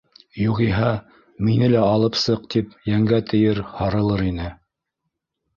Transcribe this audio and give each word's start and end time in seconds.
Юғиһә, 0.43 0.87
мине 1.49 1.69
лә 1.73 1.83
алып 1.89 2.17
сыҡ 2.21 2.47
тип 2.55 2.73
йәнгә 2.93 3.21
тейер, 3.35 3.63
һарылыр 3.77 4.25
ине... 4.31 4.49